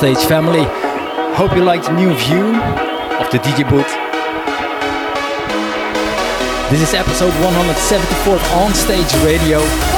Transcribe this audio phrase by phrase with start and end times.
[0.00, 0.64] Stage family?
[1.36, 2.56] Hope you liked the new view
[3.20, 3.84] of the DJ booth.
[6.70, 9.89] This is episode 174 of On Stage Radio.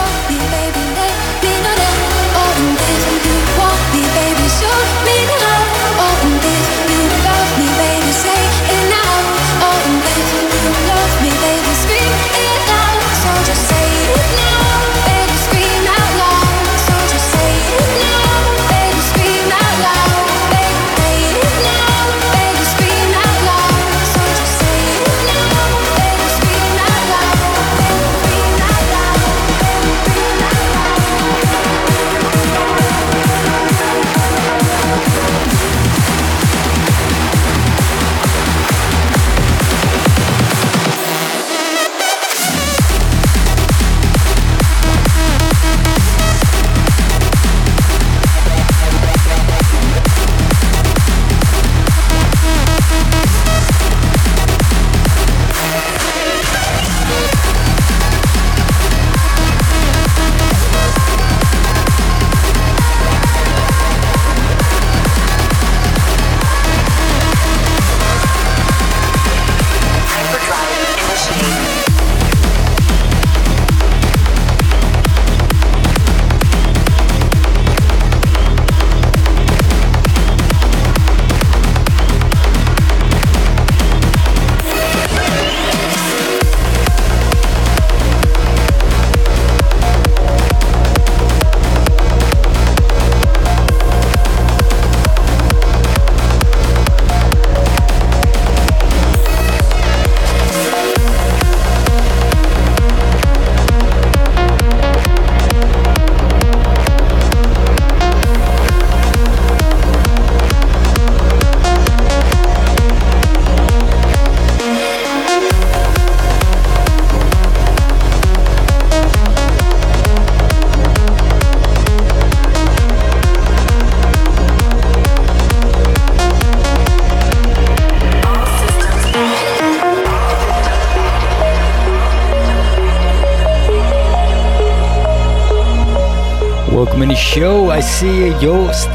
[137.82, 138.90] I see Joost,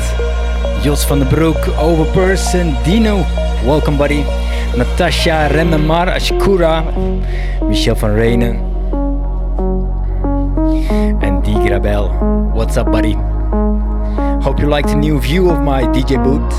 [0.81, 3.25] Jos van den Broek, Overperson, Dino,
[3.65, 4.23] welcome buddy.
[4.77, 6.85] Natasha, Rendemar, Ashkura,
[7.67, 8.55] Michel van Reenen.
[11.21, 11.51] and D.
[11.65, 12.07] Grabel.
[12.53, 13.17] What's up, buddy?
[14.41, 16.53] Hope you liked the new view of my DJ booth.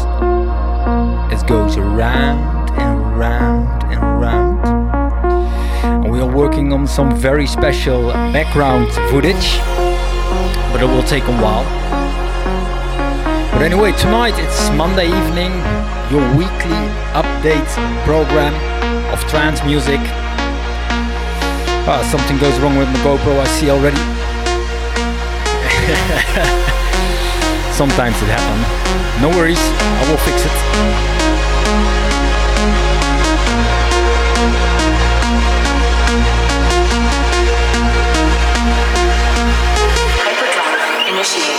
[1.32, 6.04] It goes around and round and round.
[6.04, 9.58] And we are working on some very special background footage
[10.72, 11.87] but it will take a while.
[13.58, 15.50] But anyway, tonight it's Monday evening,
[16.14, 16.78] your weekly
[17.10, 17.66] update
[18.04, 18.54] program
[19.12, 19.98] of trance music.
[21.90, 23.98] Ah, something goes wrong with my GoPro, I see already.
[27.74, 28.62] Sometimes it happens.
[29.20, 30.52] No worries, I will fix it.
[41.10, 41.57] initiated.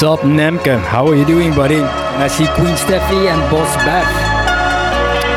[0.00, 0.80] What's up, Nemke?
[0.80, 1.76] How are you doing, buddy?
[1.76, 4.08] And I see Queen Steffi and Boss Bev.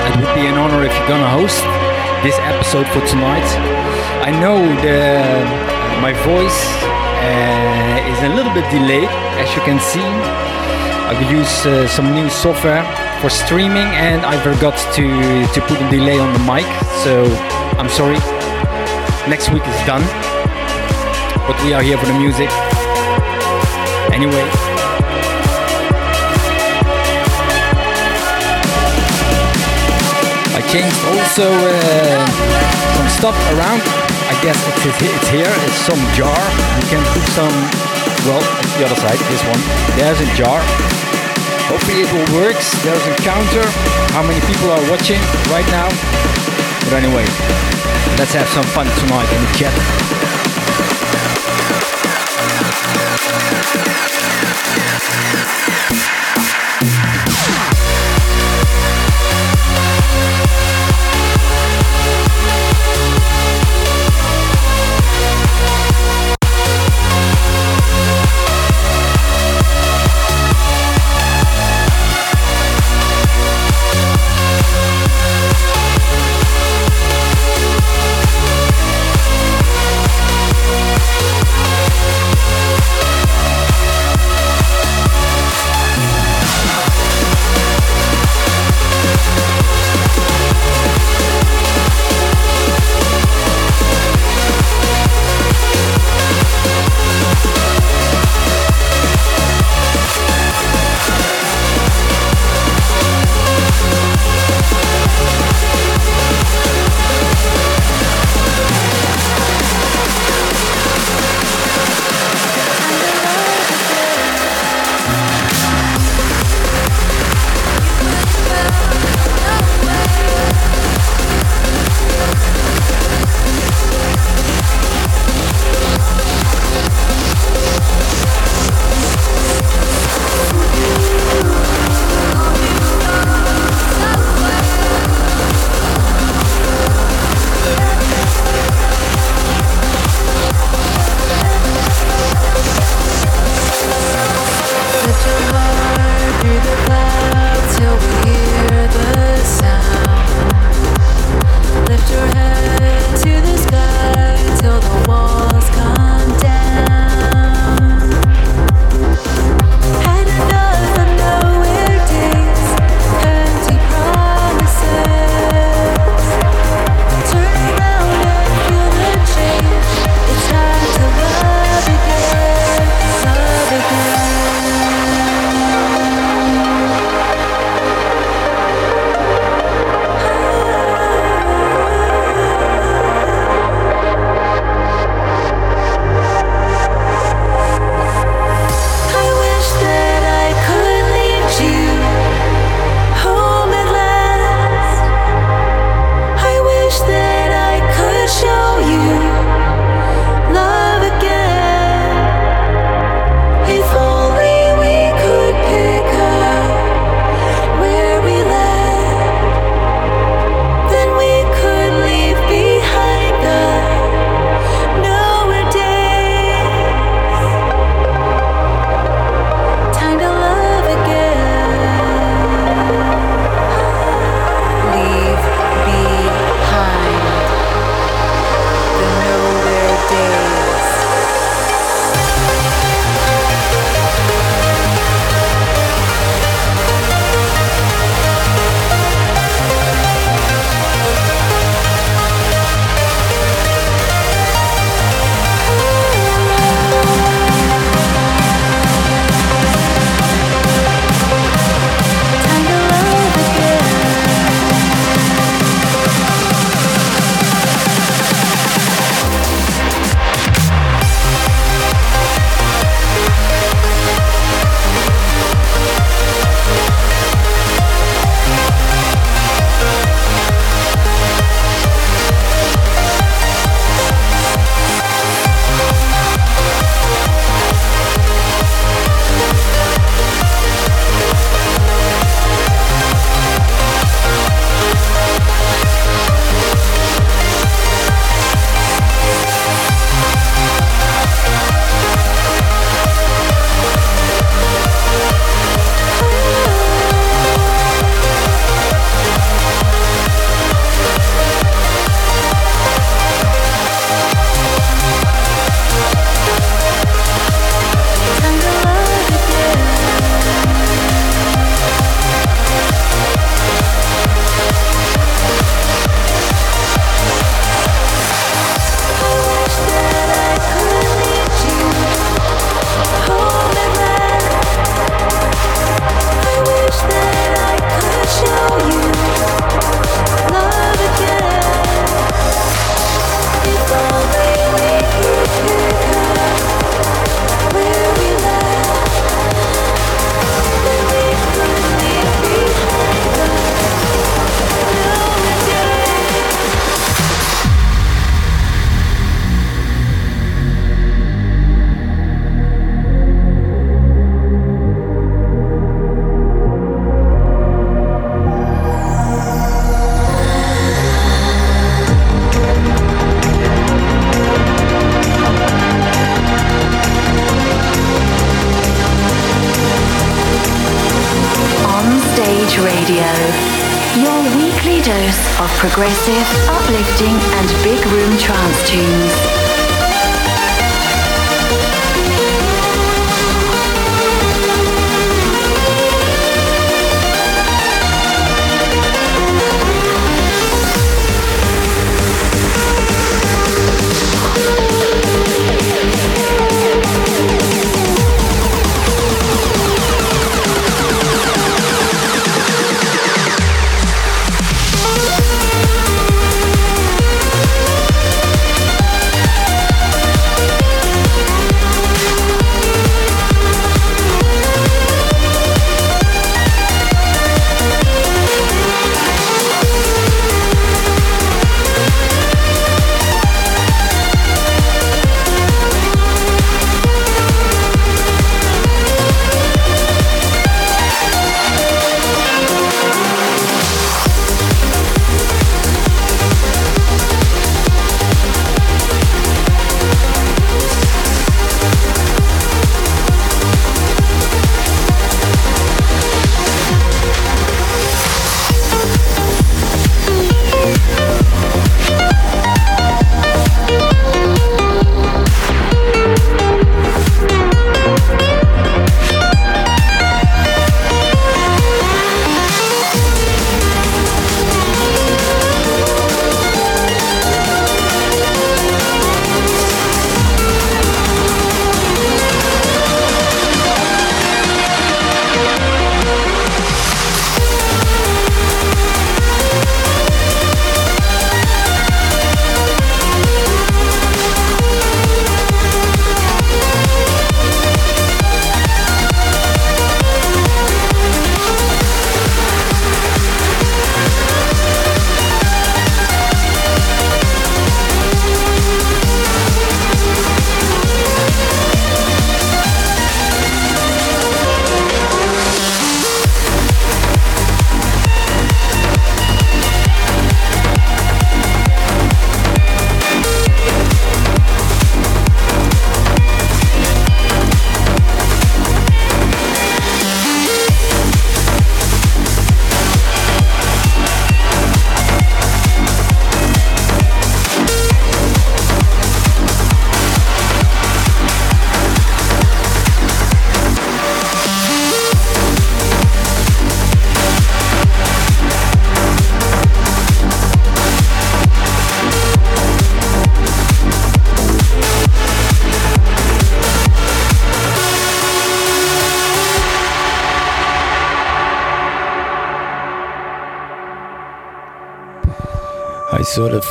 [0.08, 1.60] It would be an honor if you're gonna host
[2.24, 3.43] this episode for tonight.
[4.24, 5.20] I know the
[6.00, 9.12] my voice uh, is a little bit delayed,
[9.43, 10.00] as you can see.
[10.00, 12.88] I could use uh, some new software
[13.20, 15.05] for streaming, and I forgot to
[15.43, 16.63] to put a delay on the mic.
[17.03, 17.27] So
[17.75, 18.20] I'm sorry.
[19.27, 20.08] Next week is done,
[21.51, 22.48] but we are here for the music.
[24.13, 24.46] Anyway.
[30.53, 32.22] I changed also uh,
[32.93, 33.82] some stuff around.
[34.29, 35.50] I guess it's, it's here.
[35.65, 36.38] It's some jar.
[36.77, 37.55] You can put some.
[38.29, 39.17] Well, it's the other side.
[39.34, 39.62] This one.
[39.98, 40.62] There's a jar.
[41.74, 42.58] Hopefully it will work.
[42.86, 43.65] There's a counter.
[44.13, 45.89] How many people are watching right now?
[46.86, 47.25] But anyway,
[48.22, 50.12] let's have some fun tonight in the chat.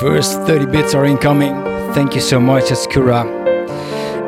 [0.03, 1.55] First 30 bits are incoming.
[1.95, 3.23] Thank you so much, Askura.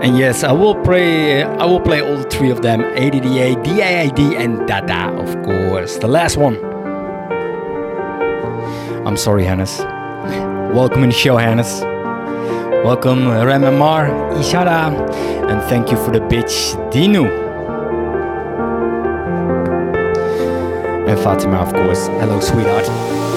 [0.05, 1.43] And yes, I will play.
[1.43, 5.97] I will play all three of them: ADDA, DAID, and Dada, of course.
[5.97, 6.57] The last one.
[9.05, 9.81] I'm sorry, Hannes.
[10.73, 11.81] Welcome in the show, Hannes.
[12.85, 14.03] Welcome, Rememar,
[14.39, 14.95] Ishara,
[15.51, 16.55] and thank you for the bitch,
[16.93, 17.25] Dinu.
[21.09, 22.07] And Fatima, of course.
[22.21, 23.34] Hello, sweetheart.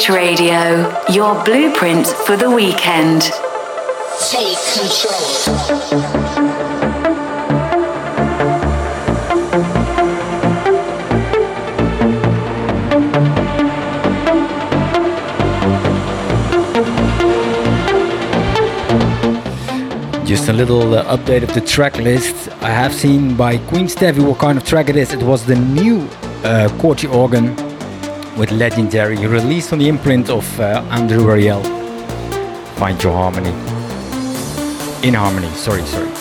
[0.00, 3.22] Stage Radio, your blueprint for the weekend.
[4.30, 5.20] Take control.
[20.24, 22.48] Just a little uh, update of the track list.
[22.62, 25.12] I have seen by Queen Stevie what kind of track it is.
[25.12, 25.98] It was the new
[26.42, 27.69] uh, QWERTY organ
[28.36, 31.62] with Legendary, released on the imprint of uh, Andrew Rayel.
[32.76, 33.50] Find your harmony.
[35.06, 35.84] In harmony, sorry.
[35.84, 36.19] sorry,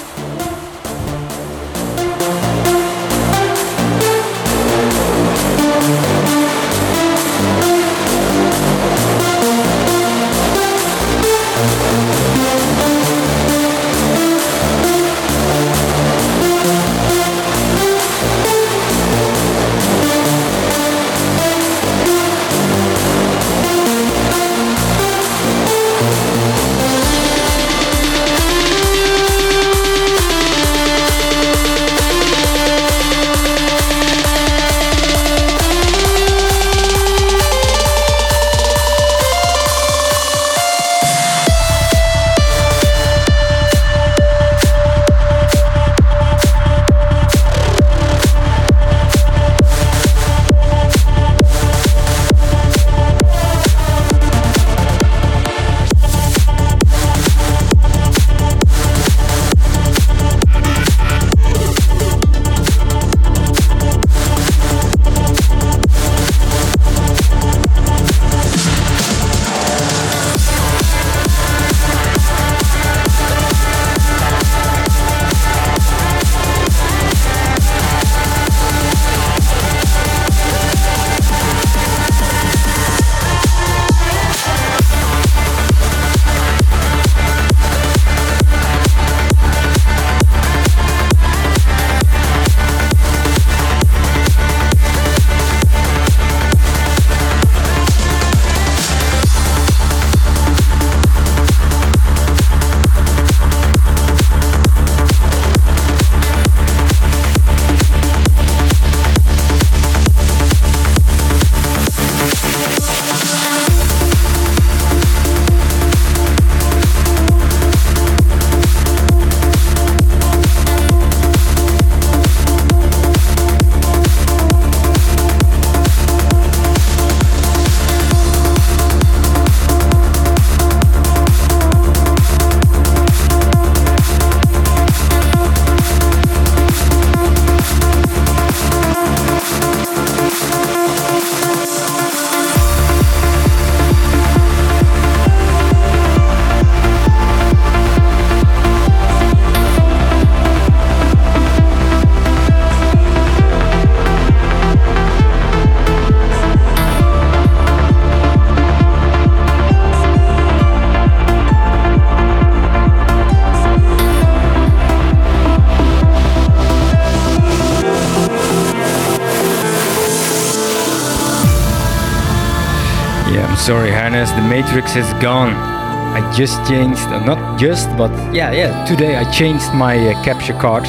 [174.49, 175.53] Matrix is gone.
[175.53, 180.53] I just changed, uh, not just, but yeah, yeah, today I changed my uh, capture
[180.53, 180.85] card.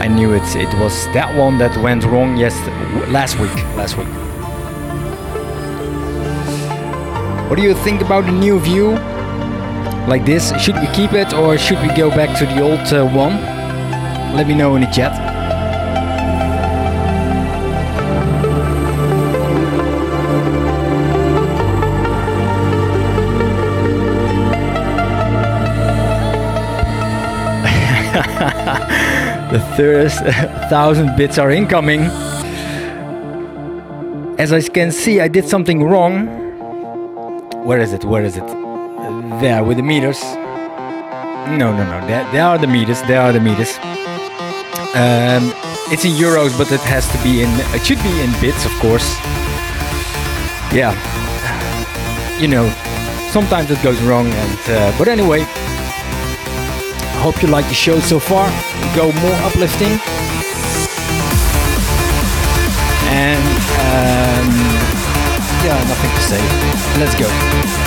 [0.00, 0.56] I knew it.
[0.56, 2.56] It was that one that went wrong yes
[3.12, 3.54] last week.
[3.76, 4.08] Last week.
[7.50, 8.92] What do you think about the new view?
[10.08, 13.04] Like this, should we keep it or should we go back to the old uh,
[13.14, 13.36] one?
[14.34, 15.25] Let me know in the chat.
[29.56, 30.18] The first
[30.68, 32.02] thousand bits are incoming.
[34.38, 36.26] As I can see, I did something wrong.
[37.64, 38.04] Where is it?
[38.04, 38.46] Where is it?
[39.40, 40.20] There, with the meters.
[41.60, 42.06] No, no, no.
[42.06, 43.00] There, there are the meters.
[43.02, 43.78] There are the meters.
[44.94, 45.44] Um,
[45.92, 47.50] it's in euros, but it has to be in.
[47.76, 49.08] It should be in bits, of course.
[50.70, 50.92] Yeah.
[52.38, 52.68] You know,
[53.30, 55.40] sometimes it goes wrong, and uh, but anyway,
[57.16, 58.50] I hope you like the show so far.
[58.94, 59.98] Go more uplifting.
[63.08, 64.50] And um,
[65.64, 66.98] yeah, nothing to say.
[66.98, 67.85] Let's go.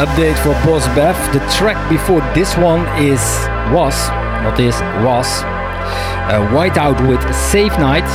[0.00, 1.14] Update for Boss Bev.
[1.34, 3.20] The track before this one is
[3.68, 4.08] was
[4.40, 8.08] not is was uh, Whiteout with Safe Night,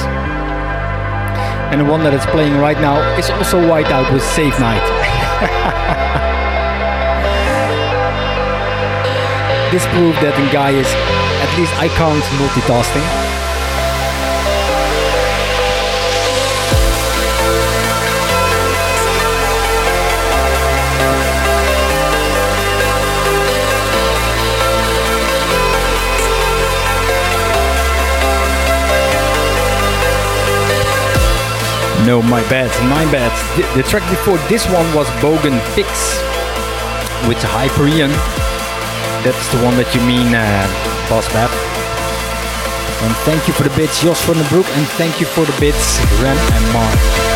[1.71, 4.81] and the one that is playing right now is also Whiteout with Safe Night.
[9.71, 10.87] this proved that the guy is
[11.45, 13.24] at least I can't multitasking.
[32.05, 33.33] No, my bad, my bad.
[33.57, 35.89] The, the track before this one was Bogan Fix
[37.27, 38.11] with Hyperion.
[39.25, 40.69] That's the one that you mean, uh,
[41.09, 41.49] Boss Bab.
[43.01, 45.59] And thank you for the bits, Jos van den Broek, and thank you for the
[45.59, 47.34] bits, Ren and Mark.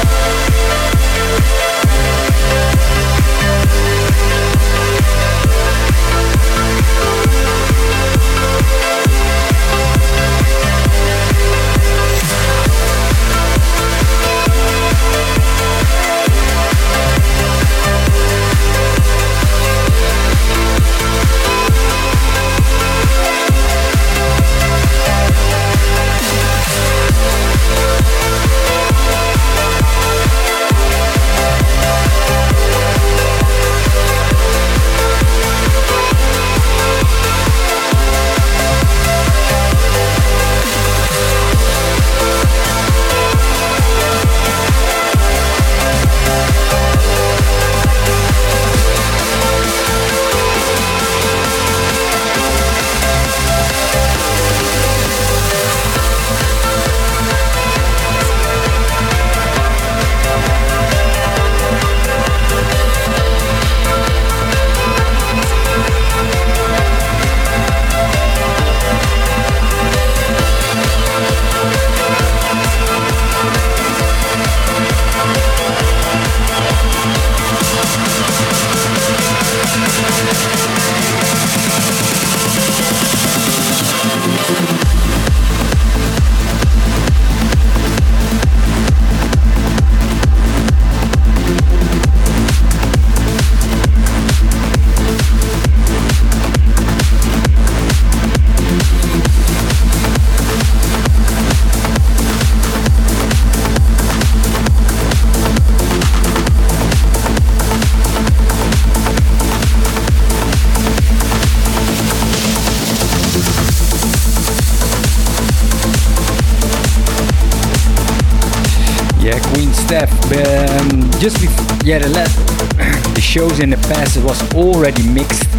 [121.89, 122.37] Yeah, the, last,
[123.15, 125.49] the shows in the past it was already mixed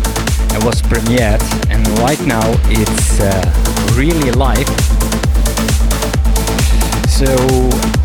[0.54, 3.42] and was premiered, and right now it's uh,
[3.98, 4.68] really live.
[7.10, 7.26] So,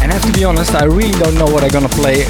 [0.01, 2.25] and I have to be honest, I really don't know what I'm gonna play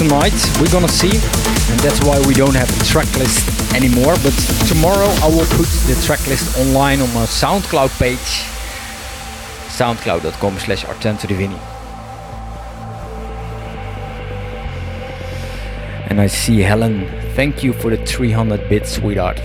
[0.00, 0.32] tonight.
[0.64, 3.44] We're gonna see, and that's why we don't have the track list
[3.74, 4.16] anymore.
[4.24, 4.32] But
[4.64, 8.48] tomorrow I will put the track list online on my SoundCloud page,
[9.76, 11.75] soundcloud.com slash Artento Divini.
[16.16, 17.06] And I see Helen.
[17.34, 19.38] Thank you for the 300 bits, sweetheart.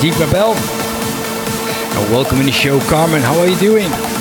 [0.00, 0.54] Deep Rebel.
[0.54, 3.20] And welcome in the show, Carmen.
[3.20, 4.19] How are you doing?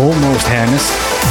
[0.00, 1.29] almost harnessed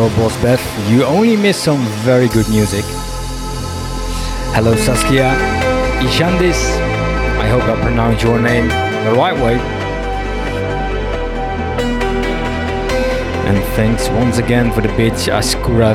[0.00, 2.86] Well, Boss Beth, you only missed some very good music.
[4.56, 5.34] Hello, Saskia
[6.00, 6.80] Ishandis.
[7.38, 9.56] I hope I pronounced your name the right way.
[13.44, 15.94] And thanks once again for the bitch Ascura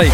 [0.00, 0.10] It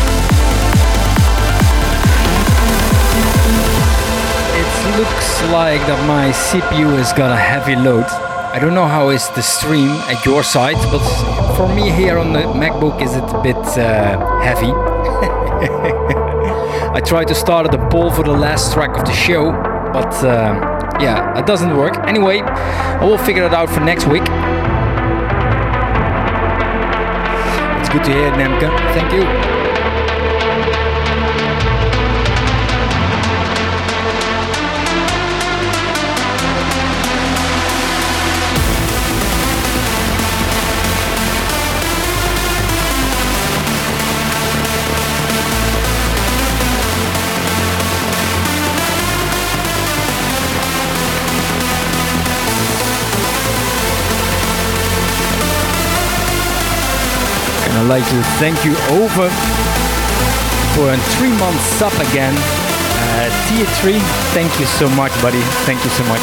[4.99, 8.05] looks like that my CPU has got a heavy load.
[8.05, 10.99] I don't know how is the stream at your side, but
[11.57, 14.73] for me here on the MacBook is it a bit uh, heavy.
[16.93, 19.53] I tried to start at the poll for the last track of the show,
[19.93, 21.97] but uh, yeah, it doesn't work.
[21.99, 24.25] Anyway, I will figure it out for next week.
[27.79, 28.71] It's good to hear, Nemka.
[28.93, 29.58] Thank you.
[57.89, 59.31] I'd like to thank you over
[60.77, 62.35] for a three month sub again.
[62.37, 63.99] Uh, tier 3,
[64.35, 65.41] thank you so much, buddy.
[65.65, 66.21] Thank you so much.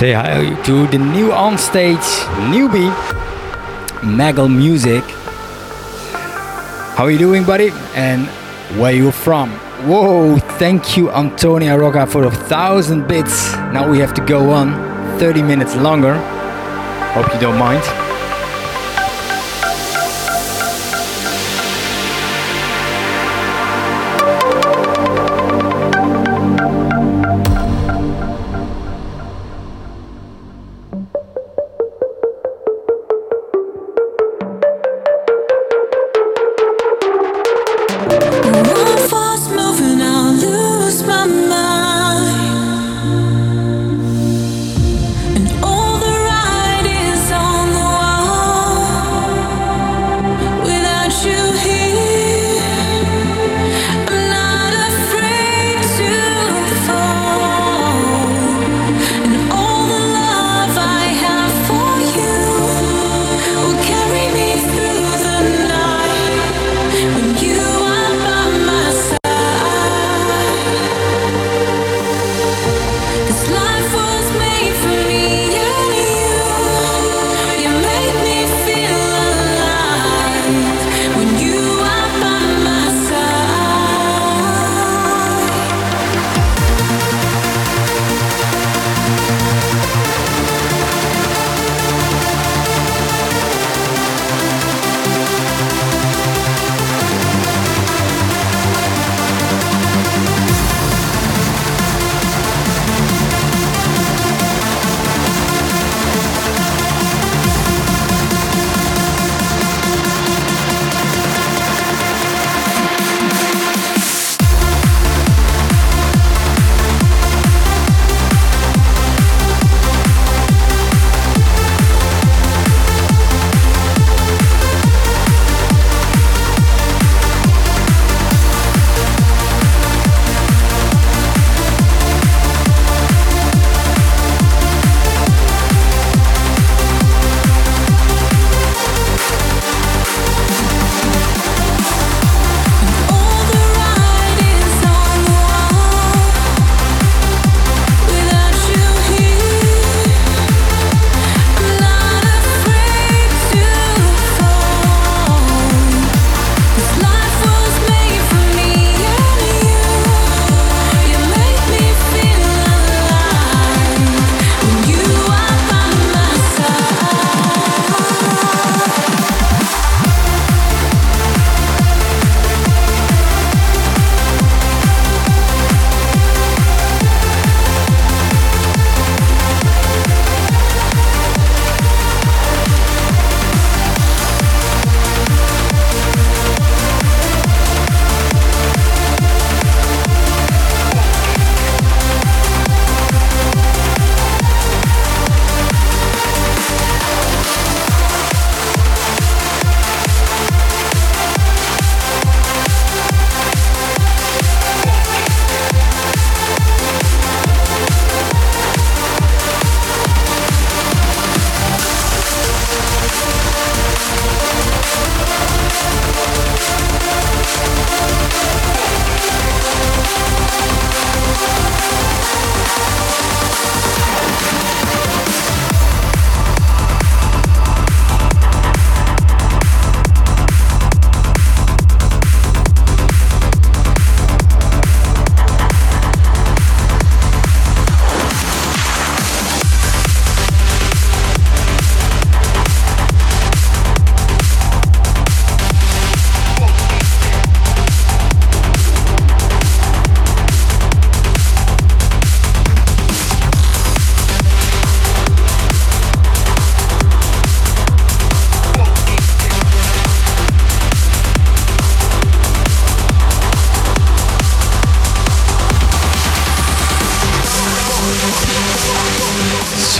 [0.00, 2.08] Say hi to the new on stage
[2.48, 2.90] newbie,
[4.00, 5.04] Magal Music.
[6.96, 7.68] How are you doing, buddy?
[7.94, 8.26] And
[8.80, 9.50] where you from?
[9.84, 13.52] Whoa, thank you, Antonia Rocca, for a thousand bits.
[13.74, 14.72] Now we have to go on
[15.18, 16.16] 30 minutes longer.
[17.12, 18.09] Hope you don't mind.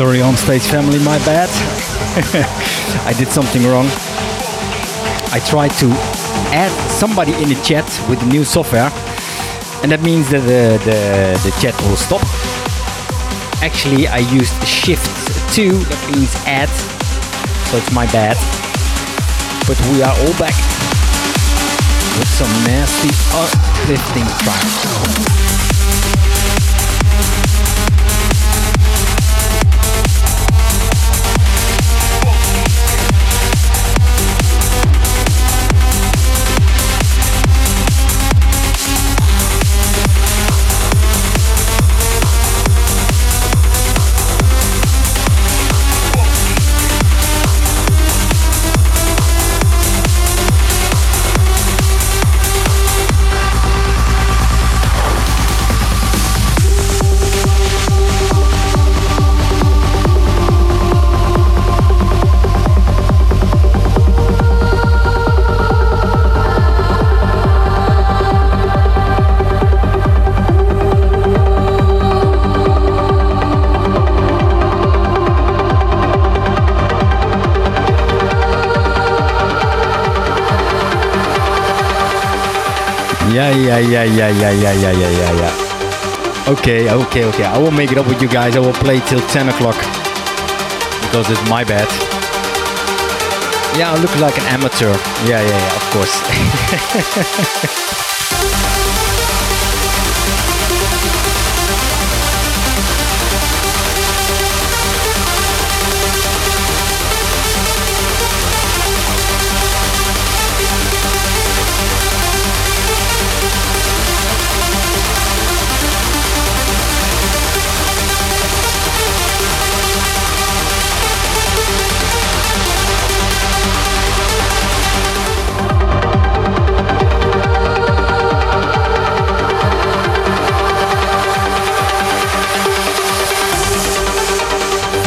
[0.00, 1.50] Sorry, on stage family, my bad.
[3.06, 3.84] I did something wrong.
[5.30, 5.90] I tried to
[6.56, 8.88] add somebody in the chat with the new software,
[9.82, 12.22] and that means that the, the, the chat will stop.
[13.60, 15.04] Actually, I used Shift
[15.54, 16.72] 2, that means add,
[17.68, 18.40] so it's my bad.
[19.68, 20.56] But we are all back
[22.16, 25.49] with some nasty uplifting tracks.
[83.70, 85.54] Yeah, yeah, yeah, yeah, yeah, yeah, yeah, yeah, yeah.
[86.48, 87.44] Okay, okay, okay.
[87.44, 88.56] I will make it up with you guys.
[88.56, 89.76] I will play till 10 o'clock
[91.02, 91.86] because it's my bad.
[93.78, 94.92] Yeah, I look like an amateur.
[95.24, 96.20] Yeah, yeah, yeah, of course.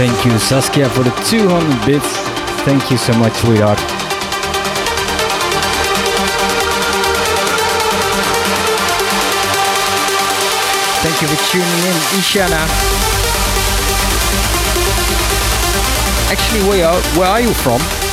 [0.06, 2.06] Thank you, Saskia, for the 200 bits.
[2.68, 3.80] Thank you so much, sweetheart.
[11.00, 12.68] Thank you for tuning in, Ishana.
[16.30, 18.13] Actually, where are, where are you from?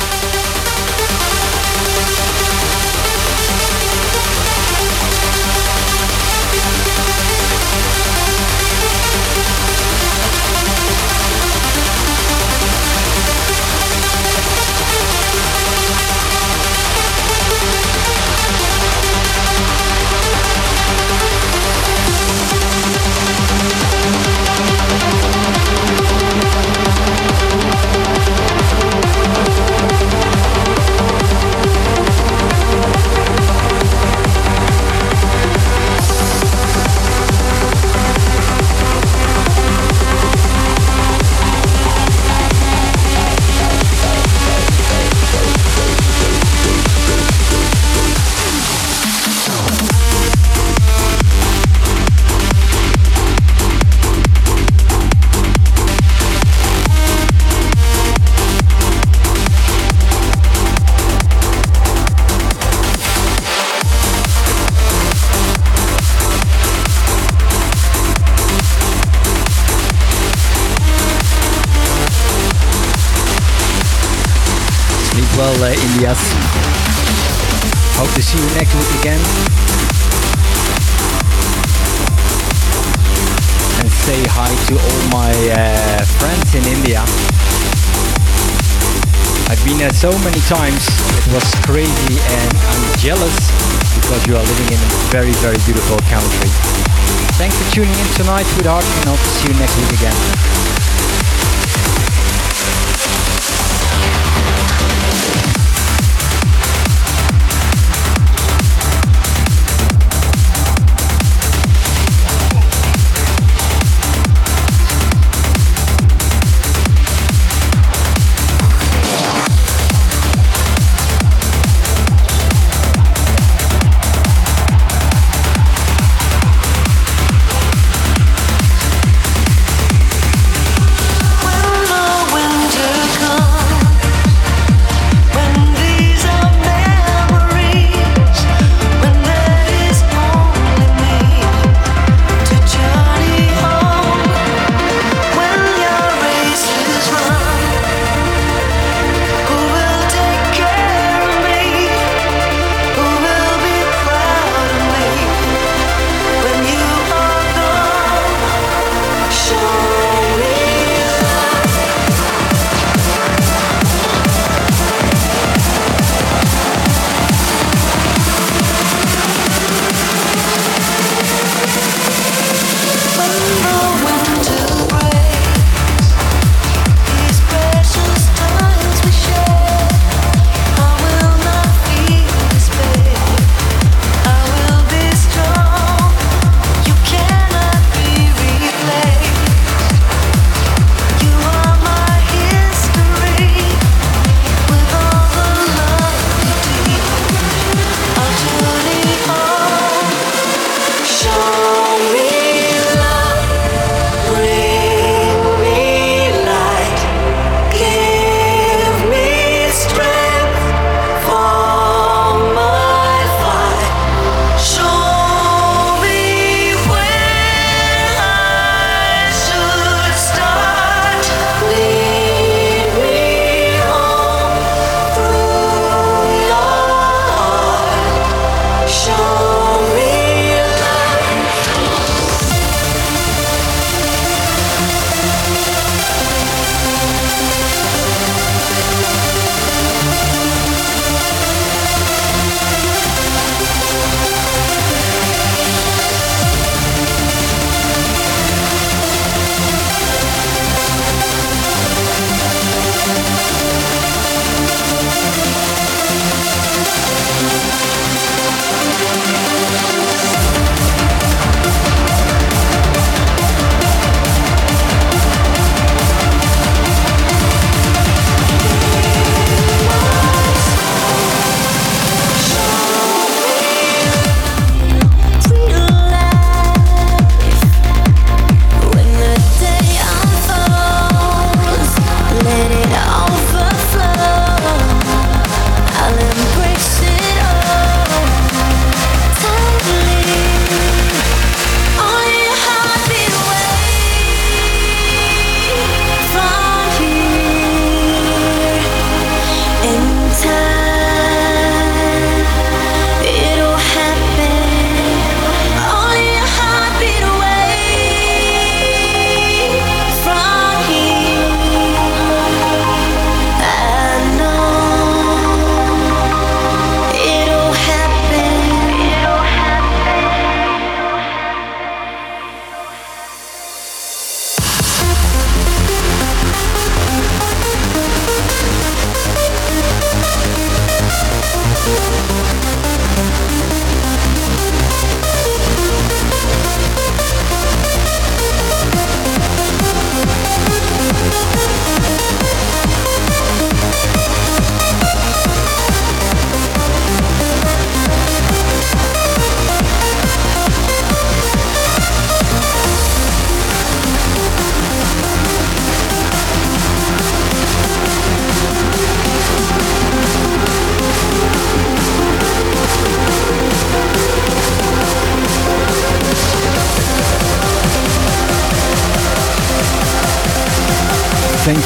[98.43, 99.00] Sweetheart,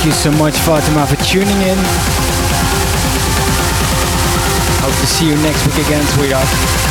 [0.06, 1.78] you so much, Fatima, for tuning in.
[4.82, 6.85] Hope to see you next week again, sweetheart.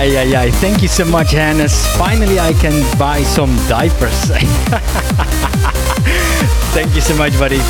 [0.00, 0.50] Ay, ay, ay.
[0.50, 1.86] Thank you so much, Hannes.
[1.98, 4.32] Finally, I can buy some diapers.
[6.72, 7.60] Thank you so much, buddy.